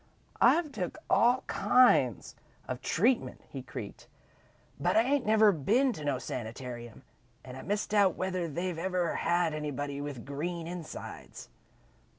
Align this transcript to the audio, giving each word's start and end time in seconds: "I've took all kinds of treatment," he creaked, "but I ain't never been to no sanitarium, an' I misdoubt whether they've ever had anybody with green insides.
"I've 0.41 0.71
took 0.71 0.97
all 1.11 1.43
kinds 1.45 2.33
of 2.67 2.81
treatment," 2.81 3.41
he 3.47 3.61
creaked, 3.61 4.07
"but 4.79 4.97
I 4.97 5.03
ain't 5.03 5.27
never 5.27 5.51
been 5.51 5.93
to 5.93 6.03
no 6.03 6.17
sanitarium, 6.17 7.03
an' 7.45 7.55
I 7.55 7.61
misdoubt 7.61 8.15
whether 8.15 8.47
they've 8.47 8.79
ever 8.79 9.13
had 9.17 9.53
anybody 9.53 10.01
with 10.01 10.25
green 10.25 10.65
insides. 10.65 11.49